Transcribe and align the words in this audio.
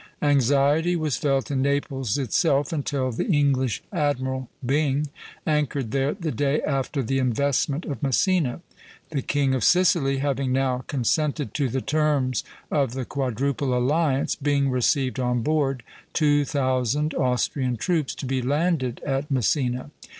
Anxiety 0.23 0.95
was 0.95 1.15
felt 1.15 1.51
in 1.51 1.61
Naples 1.61 2.17
itself, 2.17 2.73
until 2.73 3.11
the 3.11 3.27
English 3.27 3.83
admiral, 3.93 4.49
Byng, 4.65 5.09
anchored 5.45 5.91
there 5.91 6.15
the 6.15 6.31
day 6.31 6.59
after 6.63 7.03
the 7.03 7.19
investment 7.19 7.85
of 7.85 8.01
Messina. 8.01 8.61
The 9.11 9.21
King 9.21 9.53
of 9.53 9.63
Sicily 9.63 10.17
having 10.17 10.51
now 10.51 10.83
consented 10.87 11.53
to 11.53 11.69
the 11.69 11.81
terms 11.81 12.43
of 12.71 12.93
the 12.95 13.05
Quadruple 13.05 13.77
Alliance, 13.77 14.33
Byng 14.35 14.71
received 14.71 15.19
on 15.19 15.43
board 15.43 15.83
two 16.13 16.45
thousand 16.45 17.13
Austrian 17.13 17.77
troops 17.77 18.15
to 18.15 18.25
be 18.25 18.41
landed 18.41 19.01
at 19.05 19.29
Messina. 19.29 19.91